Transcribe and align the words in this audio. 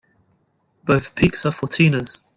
Both 0.83 1.13
peaks 1.13 1.45
are 1.45 1.51
fourteeners. 1.53 2.21